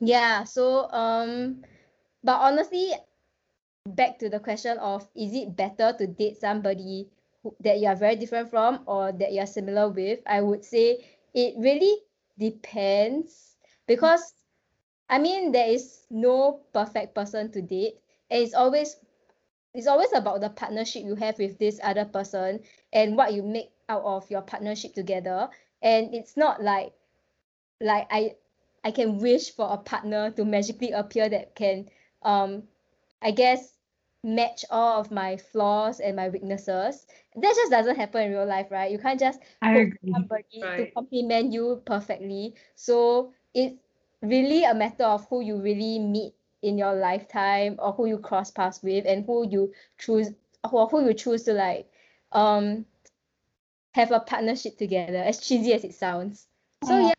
[0.02, 1.64] Yeah so um
[2.24, 2.92] but honestly
[3.86, 7.10] back to the question of is it better to date somebody
[7.44, 10.20] who, that you are very different from or that you are similar with?
[10.26, 11.96] I would say it really
[12.38, 13.56] depends
[13.88, 14.34] because
[15.10, 17.96] i mean there is no perfect person to date.
[18.30, 18.96] And it's always
[19.74, 22.60] it's always about the partnership you have with this other person
[22.94, 25.50] and what you make out of your partnership together
[25.82, 26.94] and it's not like
[27.82, 28.36] like i
[28.84, 31.86] i can wish for a partner to magically appear that can
[32.24, 32.64] um
[33.22, 33.78] i guess
[34.24, 37.06] match all of my flaws and my weaknesses
[37.36, 40.14] that just doesn't happen in real life right you can't just I hope agree.
[40.14, 40.94] somebody to Right.
[40.94, 43.76] complement you perfectly so it's
[44.22, 48.52] really a matter of who you really meet in your lifetime or who you cross
[48.52, 50.30] paths with and who you choose
[50.72, 51.90] or who you choose to like
[52.32, 52.86] um
[53.94, 56.48] have a partnership together as cheesy as it sounds.
[56.84, 57.14] So yeah.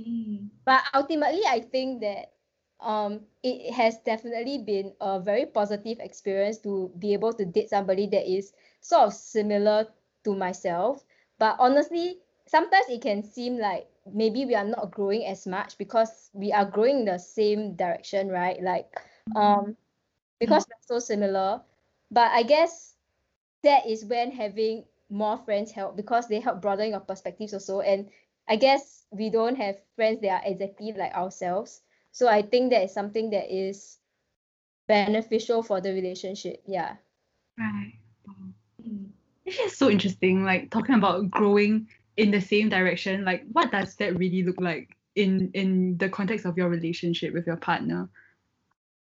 [0.00, 0.50] Mm.
[0.66, 2.32] but ultimately i think that
[2.80, 8.06] um it has definitely been a very positive experience to be able to date somebody
[8.06, 9.88] that is sort of similar
[10.24, 11.02] to myself.
[11.38, 16.30] But honestly sometimes it can seem like maybe we are not growing as much because
[16.32, 18.62] we are growing the same direction right?
[18.62, 18.86] Like
[19.34, 19.76] um
[20.38, 21.60] because we're so similar.
[22.10, 22.94] But i guess
[23.62, 27.80] that is when having more friends help because they help broaden your perspectives also.
[27.80, 28.08] And
[28.48, 31.82] i guess we don't have friends that are exactly like ourselves.
[32.12, 33.98] So i think that is something that is
[34.86, 36.96] beneficial for the relationship yeah.
[37.58, 37.94] Right.
[39.44, 43.24] It's just so interesting, like talking about growing in the same direction.
[43.24, 47.46] Like, what does that really look like in in the context of your relationship with
[47.46, 48.08] your partner?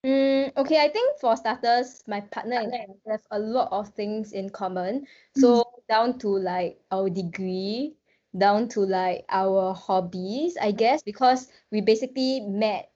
[0.06, 4.34] Mm, okay, I think for starters, my partner and I have a lot of things
[4.34, 5.08] in common.
[5.36, 7.96] So down to like our degree,
[8.38, 12.92] down to like our hobbies, I guess, because we basically met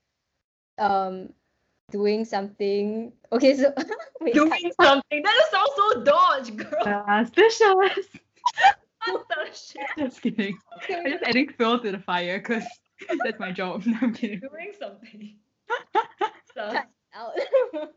[0.77, 1.33] um
[1.91, 3.11] doing something.
[3.31, 3.73] Okay, so
[4.21, 8.09] wait, doing something that just sounds so dodge girl Uh, specialist.
[9.07, 10.57] what the shit Just kidding.
[10.89, 12.63] I'm just adding fuel to the fire because
[13.23, 13.83] that's my job.
[13.85, 14.39] No, I'm kidding.
[14.39, 15.35] doing something
[16.53, 16.73] Sus.
[16.73, 17.33] cut out.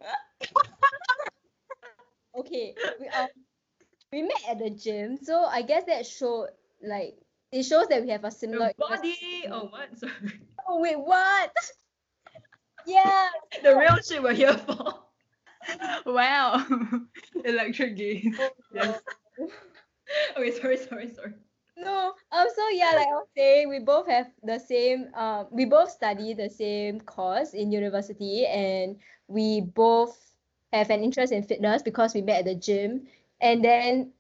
[2.39, 3.29] okay, we um
[4.13, 6.49] we met at the gym, so I guess that showed
[6.83, 7.15] like
[7.51, 9.45] it shows that we have a The similar body.
[9.51, 9.99] Oh what?
[9.99, 10.13] Sorry.
[10.69, 11.53] Oh wait, what?
[12.87, 13.29] yeah.
[13.63, 15.01] The real shit we're here for.
[16.07, 16.65] Wow.
[17.45, 18.35] Electric gaze.
[18.39, 19.01] Oh, Yes.
[19.39, 19.49] no.
[20.37, 21.35] Okay, sorry, sorry, sorry.
[21.77, 25.65] No, um, so yeah, like I was saying, we both have the same, um, we
[25.65, 30.35] both study the same course in university, and we both
[30.73, 33.07] have an interest in fitness because we met at the gym.
[33.41, 34.13] And then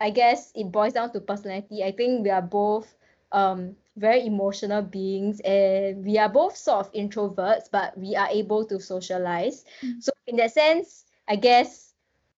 [0.00, 1.82] I guess it boils down to personality.
[1.84, 2.94] I think we are both
[3.32, 8.64] um very emotional beings, and we are both sort of introverts, but we are able
[8.66, 9.64] to socialize.
[9.82, 10.02] Mm.
[10.02, 11.94] So in that sense, I guess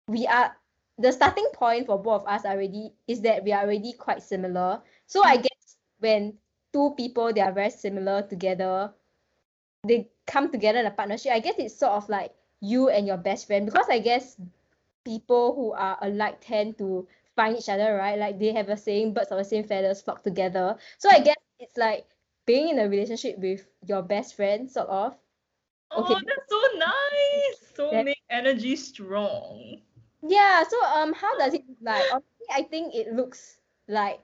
[0.07, 0.55] we are
[0.97, 4.81] the starting point for both of us already is that we are already quite similar.
[5.07, 5.43] So I mm.
[5.43, 6.37] guess when
[6.71, 8.93] two people they are very similar together,
[9.87, 11.31] they come together in a partnership.
[11.31, 14.37] I guess it's sort of like you and your best friend because I guess
[15.03, 18.17] people who are alike tend to find each other, right?
[18.17, 20.77] Like they have a saying, birds of the same feathers flock together.
[20.97, 22.05] So I guess it's like
[22.45, 25.17] being in a relationship with your best friend, sort of.
[25.91, 26.13] Oh, Okay.
[26.25, 27.75] that's so nice.
[27.75, 29.81] So That- make energy strong.
[30.23, 32.03] Yeah, so um how does it look like?
[32.11, 33.57] Honestly, I think it looks
[33.87, 34.19] like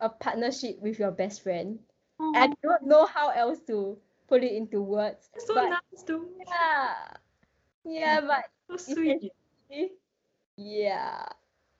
[0.00, 1.78] a partnership with your best friend.
[2.20, 3.96] I don't know how else to
[4.28, 5.28] put it into words.
[5.34, 6.24] That's so but nice though.
[6.46, 6.94] yeah.
[7.84, 8.44] Yeah, but
[8.78, 9.32] So sweet.
[10.56, 11.24] yeah.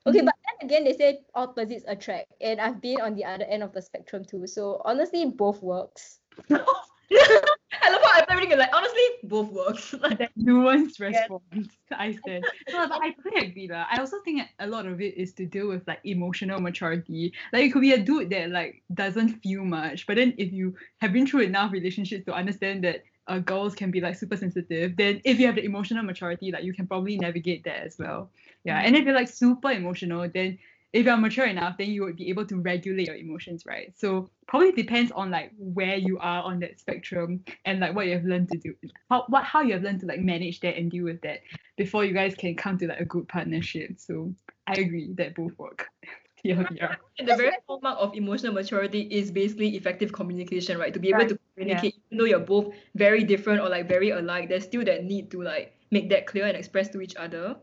[0.06, 3.62] Okay, but then again they say opposites attract and I've been on the other end
[3.62, 4.46] of the spectrum too.
[4.46, 6.18] So honestly both works.
[7.82, 9.94] I love how everything is like honestly both works.
[10.00, 11.28] Like that nuanced Yes.
[11.30, 11.68] response.
[11.92, 12.42] I said.
[12.72, 13.68] No, but I totally agree.
[13.68, 13.86] lah.
[13.90, 17.32] I also think a lot of it is to do with like emotional maturity.
[17.52, 20.74] Like it could be a dude that like doesn't feel much, but then if you
[20.98, 24.96] have been through enough relationships to understand that uh, girls can be like super sensitive,
[24.96, 28.30] then if you have the emotional maturity, like you can probably navigate that as well.
[28.64, 28.80] Yeah.
[28.80, 30.58] And if you're like super emotional, then
[30.92, 33.92] if you're mature enough, then you would be able to regulate your emotions, right?
[33.96, 38.14] So probably depends on like where you are on that spectrum and like what you
[38.14, 38.74] have learned to do,
[39.08, 41.40] how what how you have learned to like manage that and deal with that
[41.76, 43.92] before you guys can come to like a good partnership.
[43.98, 44.34] So
[44.66, 45.88] I agree that both work.
[46.44, 46.96] yeah, yeah.
[47.18, 50.92] And the very hallmark of emotional maturity is basically effective communication, right?
[50.94, 54.10] To be able Right, to communicate, even though you're both very different or like very
[54.10, 57.56] alike, there's still that need to like make that clear and express to each other.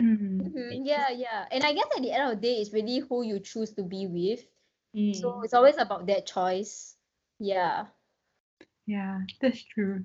[0.00, 0.52] Mhm.
[0.54, 1.46] Mhm, Yeah, yeah.
[1.50, 3.82] And I guess at the end of the day it's really who you choose to
[3.82, 4.46] be with.
[4.94, 5.14] Mm.
[5.14, 6.96] So it's always about that choice.
[7.38, 7.88] Yeah.
[8.86, 10.04] Yeah, that's true.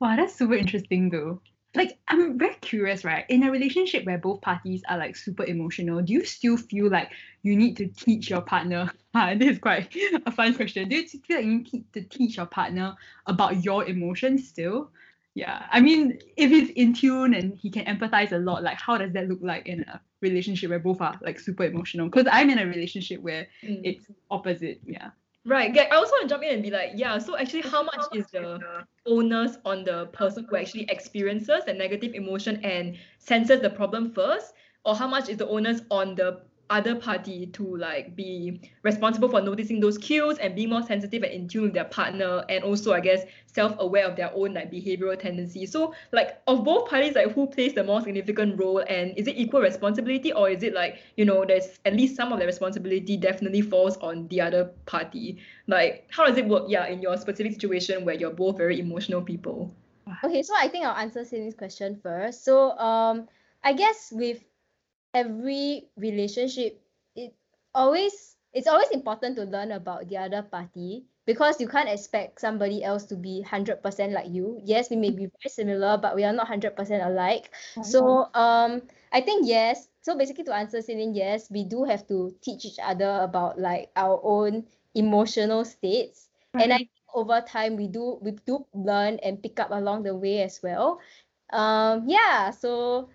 [0.00, 1.40] Wow, that's super interesting though.
[1.74, 3.24] Like, I'm very curious, right?
[3.28, 7.12] In a relationship where both parties are like super emotional, do you still feel like
[7.42, 8.90] you need to teach your partner?
[9.14, 9.94] Ah, this is quite
[10.26, 10.88] a fun question.
[10.88, 12.94] Do you feel like you need to teach your partner
[13.26, 14.90] about your emotions still?
[15.36, 18.96] Yeah, I mean, if he's in tune and he can empathize a lot, like, how
[18.96, 22.08] does that look like in a relationship where both are like super emotional?
[22.08, 23.82] Because I'm in a relationship where Mm.
[23.84, 24.80] it's opposite.
[24.86, 25.10] Yeah.
[25.44, 25.76] Right.
[25.76, 28.26] I also want to jump in and be like, yeah, so actually how much is
[28.32, 28.58] the
[29.04, 34.54] onus on the person who actually experiences the negative emotion and senses the problem first?
[34.86, 39.40] Or how much is the onus on the other party to like be responsible for
[39.40, 42.92] noticing those cues and being more sensitive and in tune with their partner and also
[42.92, 45.70] I guess self-aware of their own like behavioral tendencies.
[45.70, 49.36] So like of both parties, like who plays the more significant role and is it
[49.36, 53.16] equal responsibility or is it like, you know, there's at least some of the responsibility
[53.16, 55.38] definitely falls on the other party?
[55.68, 56.64] Like how does it work?
[56.68, 59.72] Yeah, in your specific situation where you're both very emotional people.
[60.24, 62.44] Okay, so I think I'll answer Cindy's question first.
[62.44, 63.28] So um
[63.62, 64.42] I guess with
[65.16, 66.84] every relationship,
[67.16, 67.32] it
[67.74, 72.84] always it's always important to learn about the other party because you can't expect somebody
[72.84, 74.60] else to be 100% like you.
[74.64, 77.50] Yes, we may be very similar, but we are not 100% alike.
[77.80, 79.88] So um I think yes.
[80.02, 83.90] So basically to answer Celine, yes, we do have to teach each other about like
[83.96, 86.28] our own emotional states.
[86.58, 90.14] And I think over time we do we do learn and pick up along the
[90.16, 91.00] way as well.
[91.52, 93.08] Um yeah, so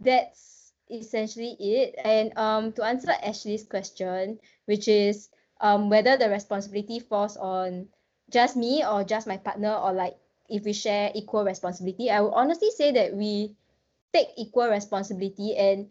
[0.00, 0.57] that's
[0.90, 1.94] essentially it.
[2.04, 5.28] And um to answer Ashley's question, which is
[5.60, 7.88] um whether the responsibility falls on
[8.30, 10.16] just me or just my partner or like
[10.48, 13.54] if we share equal responsibility, I would honestly say that we
[14.12, 15.90] take equal responsibility and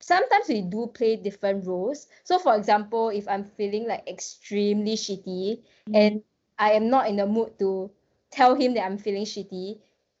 [0.00, 2.06] sometimes we do play different roles.
[2.24, 6.22] So for example, if I'm feeling like extremely shitty and
[6.58, 7.90] I am not in the mood to
[8.30, 9.78] tell him that I'm feeling shitty,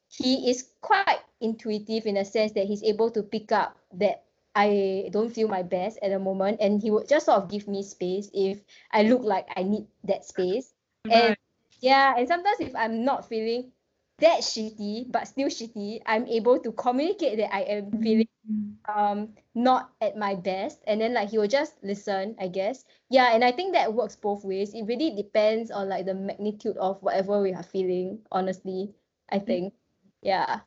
[0.08, 4.24] he is quite intuitive in a sense that he's able to pick up that
[4.54, 7.68] I don't feel my best at the moment and he would just sort of give
[7.68, 8.58] me space if
[8.92, 10.74] I look like I need that space.
[11.10, 11.36] And
[11.80, 13.70] yeah, and sometimes if I'm not feeling
[14.18, 18.78] that shitty but still shitty, I'm able to communicate that I am feeling Mm.
[18.88, 20.80] um not at my best.
[20.86, 22.84] And then like he will just listen i guess.
[23.10, 24.72] Yeah and i think that works both ways.
[24.74, 28.94] It really depends on like the magnitude of whatever we are feeling honestly
[29.30, 29.74] i think.
[30.22, 30.60] Yeah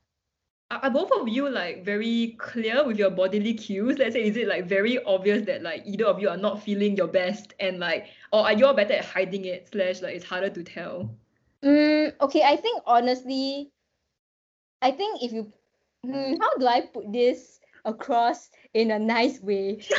[0.72, 3.98] Are, both of you like very clear with your bodily cues?
[4.00, 6.96] Let's say, is it like very obvious that like either of you are not feeling
[6.96, 9.68] your best and like, or are you all better at hiding it?
[9.70, 11.16] Slash, like it's harder to tell.
[11.64, 13.72] mm, okay i think honestly
[14.82, 15.52] i think if you
[16.04, 19.82] hmm, how do i put this across in a nice way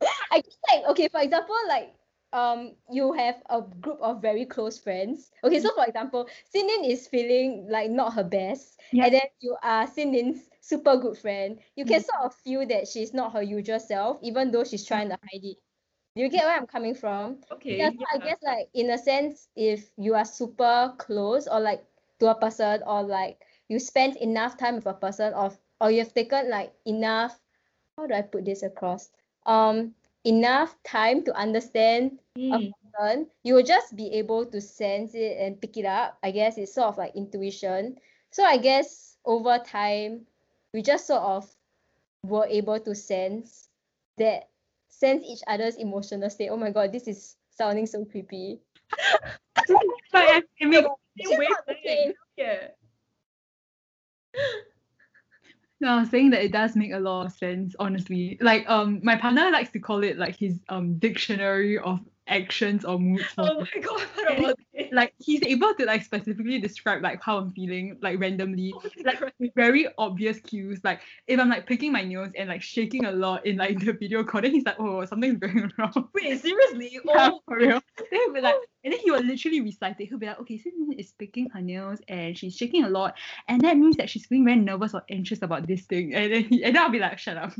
[0.32, 1.94] I guess like okay, for example, like
[2.34, 5.30] um you have a group of very close friends.
[5.44, 9.04] Okay, so for example, Sinin is feeling like not her best, Yeah.
[9.06, 11.60] and then you are Sinin's super good friend.
[11.76, 15.08] You can sort of feel that she's not her usual self, even though she's trying
[15.10, 15.58] to hide it.
[16.16, 17.38] Do you get where I'm coming from?
[17.52, 17.78] Okay.
[17.78, 21.84] Yeah, so I guess like in a sense, if you are super close or like
[22.20, 26.14] to a person or like you spend enough time with a person or or you've
[26.14, 27.38] taken like enough
[27.96, 29.10] how do I put this across?
[29.46, 29.94] Um
[30.24, 32.72] enough time to understand a Mm.
[32.92, 36.18] person, you will just be able to sense it and pick it up.
[36.22, 37.98] I guess it's sort of like intuition.
[38.30, 40.26] So I guess over time
[40.72, 41.46] we just sort of
[42.24, 43.68] were able to sense
[44.18, 44.48] that
[44.88, 46.48] sense each other's emotional state.
[46.50, 48.60] Oh my god, this is sounding so creepy.
[50.12, 51.86] But I, I mean, It's just Wait, not the wait.
[51.86, 52.12] same.
[52.36, 52.68] Yeah.
[55.86, 58.38] I was saying that it does make a lot of sense, honestly.
[58.40, 62.98] Like, um, my partner likes to call it like his um dictionary of actions or
[62.98, 63.24] moods.
[63.38, 64.92] Oh my god, I heard about it.
[64.92, 69.20] like he's able to like specifically describe like how I'm feeling like randomly, Oh like
[69.20, 69.32] God.
[69.56, 70.80] very obvious cues.
[70.84, 73.92] Like if I'm like picking my nails and like shaking a lot in like the
[73.92, 76.08] video call, then he's like, oh, something's going wrong.
[76.14, 77.00] Wait, seriously?
[77.04, 77.80] Yeah, Oh, for real.
[77.98, 80.06] Then he'll be like, and then he will literally recite it.
[80.08, 83.14] He'll be like, okay, Sin is picking her nails and she's shaking a lot,
[83.48, 86.14] and that means that she's feeling very nervous or anxious about this thing.
[86.14, 87.52] And then he, and then I'll be like, shut up.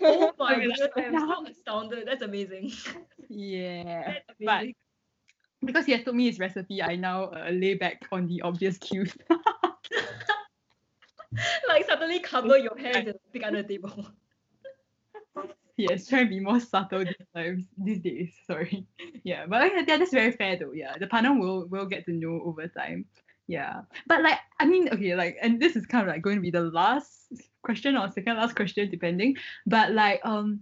[0.00, 2.06] Oh my god, I'm so astounded.
[2.06, 2.72] That's amazing.
[3.28, 4.18] Yeah.
[4.40, 4.66] That's But
[5.64, 8.78] because he has told me his recipe, I now uh, lay back on the obvious
[8.78, 9.16] cues.
[11.68, 14.06] like suddenly cover your hands and pick under the table.
[15.76, 18.32] yes, try and be more subtle these times, these days.
[18.46, 18.86] Sorry.
[19.24, 20.72] Yeah, but yeah, that's very fair though.
[20.72, 23.06] Yeah, the partner will will get to know over time.
[23.52, 26.40] Yeah, but like I mean, okay, like, and this is kind of like going to
[26.40, 27.30] be the last
[27.62, 29.36] question or second last question, depending.
[29.66, 30.60] But like, um,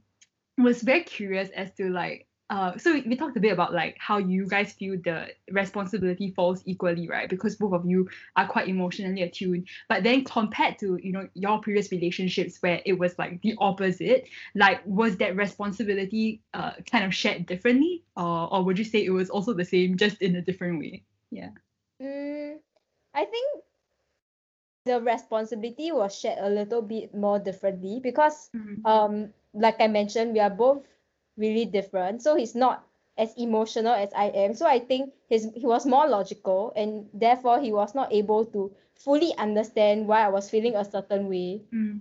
[0.58, 2.26] was very curious as to like.
[2.50, 6.32] Uh, so we, we talked a bit about like how you guys feel the responsibility
[6.34, 7.28] falls equally, right?
[7.30, 9.68] Because both of you are quite emotionally attuned.
[9.88, 14.26] But then compared to you know your previous relationships where it was like the opposite,
[14.56, 19.10] like was that responsibility uh kind of shared differently or or would you say it
[19.10, 21.50] was also the same just in a different way yeah
[22.00, 22.60] Mm,
[23.30, 23.64] think
[24.84, 28.50] the responsibility was shared a little bit more differently because
[28.84, 30.86] um like I mentioned, we are both
[31.36, 32.22] really different.
[32.22, 32.86] So he's not
[33.18, 34.54] as emotional as I am.
[34.54, 38.72] So I think his he was more logical and therefore he was not able to
[38.94, 41.62] fully understand why I was feeling a certain way.
[41.72, 42.00] Mm.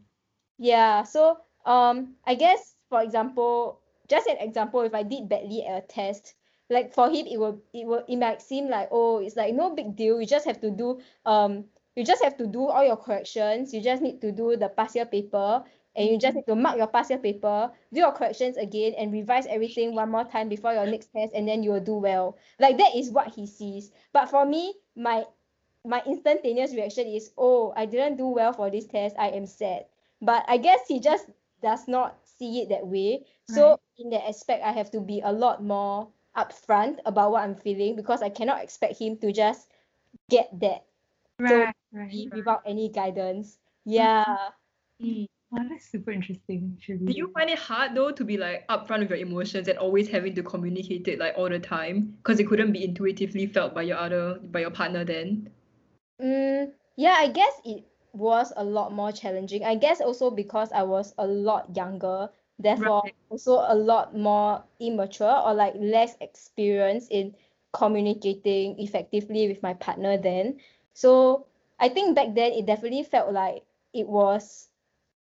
[0.58, 5.84] Yeah, so um I guess for example, just an example, if I did badly at
[5.84, 6.36] a test,
[6.70, 9.74] like for him it will it will it might seem like oh it's like no
[9.76, 10.20] big deal.
[10.20, 13.74] You just have to do um you just have to do all your corrections.
[13.74, 15.64] You just need to do the past year paper
[15.96, 19.12] and you just need to mark your past year paper, do your corrections again and
[19.12, 22.38] revise everything one more time before your next test and then you will do well.
[22.60, 23.92] Like that is what he sees.
[24.14, 25.26] But for me, my
[25.86, 29.16] my instantaneous reaction is, oh, I didn't do well for this test.
[29.18, 29.86] I am sad.
[30.22, 31.30] But I guess he just
[31.62, 33.26] does not see it that way.
[33.46, 33.80] So Right.
[33.98, 37.96] in that aspect, I have to be a lot more upfront about what I'm feeling
[37.96, 39.68] because I cannot expect him to just
[40.30, 40.86] get that
[41.40, 42.34] right right, wi- right.
[42.34, 43.58] without any guidance.
[43.86, 44.26] Yeah.
[45.02, 45.26] Hmm.
[45.52, 49.00] Wow, that's super interesting actually Do you find it hard though to be like upfront
[49.00, 52.14] with your emotions and always having to communicate it like all the time?
[52.18, 55.50] Because it couldn't be intuitively felt by your other by your partner then.
[56.22, 59.64] Mm, yeah, I guess it was a lot more challenging.
[59.64, 63.16] I guess also because I was a lot younger, therefore Right.
[63.30, 67.36] also a lot more immature or like less experienced in
[67.74, 70.60] communicating effectively with my partner then.
[70.94, 71.48] So
[71.80, 74.68] I think back then it definitely felt like it was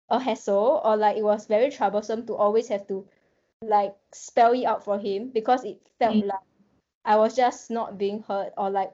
[0.10, 3.08] a hassle or like it was very troublesome to always have to
[3.62, 6.28] like spell it out for him because it felt Mm.
[6.28, 6.40] like
[7.06, 8.94] I was just not being heard or like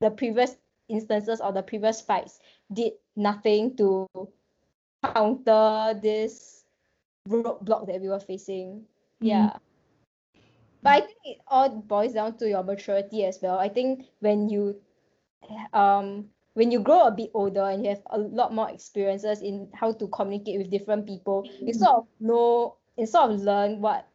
[0.00, 0.56] the previous
[0.88, 2.40] instances or the previous fights
[2.72, 4.06] did nothing to
[5.14, 6.59] counter this
[7.28, 8.84] roadblock that we were facing.
[9.20, 9.56] Yeah.
[10.82, 13.58] But I think it all boils down to your maturity as well.
[13.58, 14.80] I think when you
[15.72, 19.68] um when you grow a bit older and you have a lot more experiences in
[19.74, 24.08] how to communicate with different people, you sort of know and sort of learn what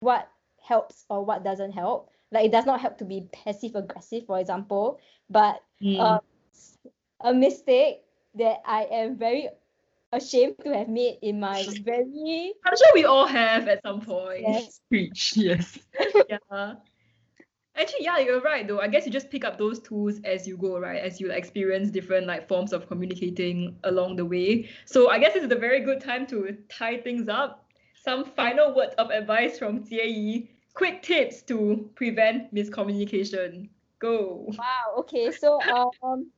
[0.00, 0.28] what
[0.62, 2.10] helps or what doesn't help.
[2.32, 4.98] Like it does not help to be passive aggressive, for example,
[5.30, 6.00] but Mm.
[6.00, 6.20] um,
[7.20, 8.02] a mistake
[8.34, 9.50] that I am very
[10.12, 14.42] ashamed to have made in my very I'm sure we all have at some point.
[14.46, 15.78] yes, Preach, yes.
[16.28, 16.74] yeah.
[17.78, 18.80] Actually, yeah, you're right though.
[18.80, 21.00] I guess you just pick up those tools as you go, right?
[21.00, 24.68] As you experience different like forms of communicating along the way.
[24.86, 27.70] So I guess this is a very good time to tie things up.
[28.02, 33.70] Some final words of advice from Jie Quick tips to prevent miscommunication.
[33.98, 34.44] Go.
[34.58, 34.94] Wow.
[34.98, 35.32] Okay.
[35.32, 35.58] So
[36.02, 36.30] um,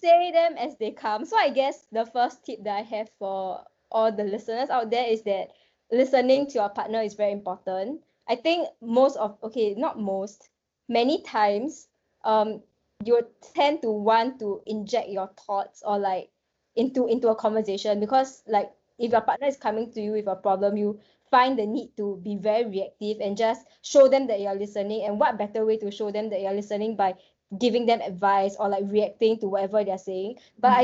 [0.00, 1.24] say them as they come.
[1.24, 5.06] So I guess the first tip that I have for all the listeners out there
[5.06, 5.48] is that
[5.90, 8.02] listening to your partner is very important.
[8.28, 10.50] I think most of okay, not most,
[10.88, 11.88] many times,
[12.24, 12.62] um,
[13.04, 13.20] you
[13.54, 16.30] tend to want to inject your thoughts or like
[16.76, 20.36] into into a conversation because like if your partner is coming to you with a
[20.36, 24.54] problem, you find the need to be very reactive and just show them that you're
[24.54, 25.04] listening.
[25.04, 27.14] And what better way to show them that you're listening by
[27.56, 30.36] giving them advice or like reacting to whatever they're saying.
[30.58, 30.82] But I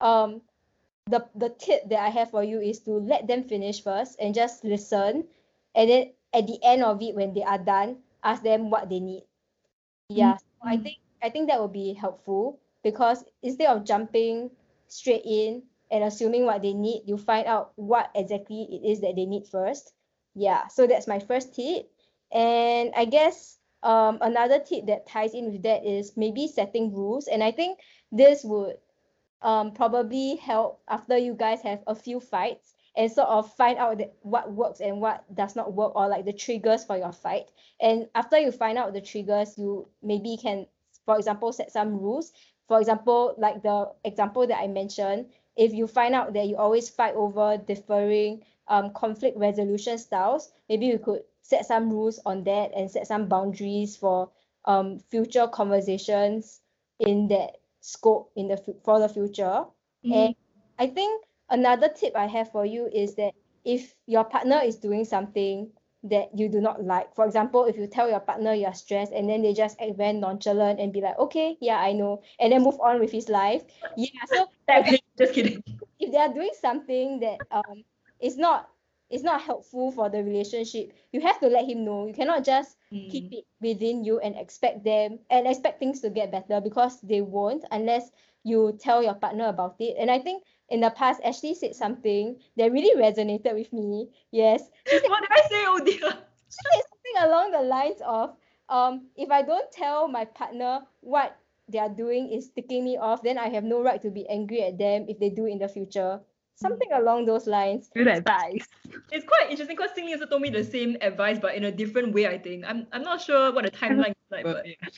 [0.00, 0.42] um
[1.06, 4.34] the the tip that I have for you is to let them finish first and
[4.34, 5.28] just listen.
[5.74, 9.00] And then at the end of it, when they are done, ask them what they
[9.00, 9.24] need.
[10.08, 10.36] Yeah.
[10.36, 10.82] So I Mm.
[10.82, 14.50] think I think that will be helpful because instead of jumping
[14.88, 19.16] straight in and assuming what they need, you find out what exactly it is that
[19.16, 19.94] they need first.
[20.34, 20.68] Yeah.
[20.68, 21.90] So that's my first tip.
[22.32, 27.28] And I guess um, another tip that ties in with that is maybe setting rules.
[27.28, 27.78] And I think
[28.10, 28.76] this would
[29.42, 33.98] um, probably help after you guys have a few fights and sort of find out
[33.98, 37.46] that what works and what does not work or like the triggers for your fight.
[37.80, 40.66] And after you find out the triggers, you maybe can,
[41.04, 42.32] for example, set some rules.
[42.68, 45.26] For example, like the example that I mentioned,
[45.56, 50.86] if you find out that you always fight over differing um, conflict resolution styles, maybe
[50.86, 54.30] you could set some rules on that and set some boundaries for
[54.64, 56.60] um, future conversations
[56.98, 59.64] in that scope in the for the future.
[60.10, 60.34] And
[60.78, 63.32] I think another tip I have for you is that
[63.64, 65.70] if your partner is doing something
[66.04, 69.28] that you do not like, for example, if you tell your partner you're stressed and
[69.28, 72.62] then they just act very nonchalant and be like, okay, yeah, I know, and then
[72.62, 73.62] move on with his life.
[73.96, 74.46] Yeah, so
[75.18, 75.62] just kidding.
[76.00, 77.84] if they are doing something that um
[78.20, 78.68] is not
[79.10, 82.06] is not helpful for the relationship, you have to let him know.
[82.06, 82.76] You cannot just
[83.08, 83.32] keep Mm.
[83.32, 87.64] it within you and expect them and expect things to get better because they won't
[87.70, 88.10] unless
[88.42, 89.96] you tell your partner about it.
[89.98, 94.08] And I think in the past, Ashley said something that really resonated with me.
[94.30, 94.70] Yes,
[95.06, 95.64] What did I say?
[95.66, 96.10] Oh dear.
[96.48, 98.36] she said something along the lines of,
[98.68, 101.36] um, if I don't tell my partner what
[101.68, 104.62] they are doing is ticking me off, then I have no right to be angry
[104.62, 106.20] at them if they do in the future.
[106.56, 107.90] Something along those lines.
[107.94, 108.66] Good advice.
[109.10, 112.14] It's quite interesting because Singli also told me the same advice, but in a different
[112.14, 112.26] way.
[112.26, 114.88] I think I'm I'm not sure what the timeline is like, but But, yeah.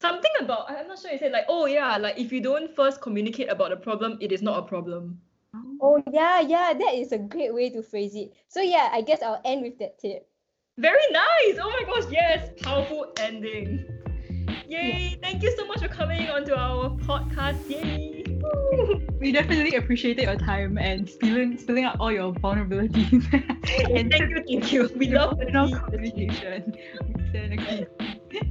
[0.00, 1.10] something about I'm not sure.
[1.10, 4.32] He said like, oh yeah, like if you don't first communicate about the problem, it
[4.32, 5.20] is not a problem.
[5.80, 8.32] Oh yeah, yeah, that is a great way to phrase it.
[8.48, 10.28] So yeah, I guess I'll end with that tip.
[10.78, 11.56] Very nice.
[11.60, 13.84] Oh my gosh, yes, powerful ending.
[14.68, 15.18] Yay!
[15.20, 17.68] Thank you so much for coming onto our podcast.
[17.68, 18.21] Yay!
[19.20, 23.22] We definitely appreciated your time and spilling spilling out all your vulnerabilities.
[23.96, 24.90] and Thank you, thank you.
[24.96, 26.74] We love the communication.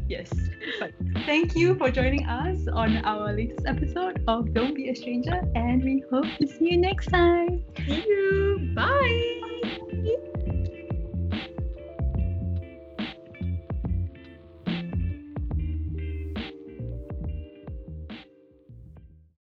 [0.07, 0.31] Yes.
[0.79, 0.93] But
[1.25, 5.83] thank you for joining us on our latest episode of Don't Be a Stranger, and
[5.83, 7.63] we hope to see you next time.
[7.85, 8.71] See you.
[8.75, 10.27] Bye.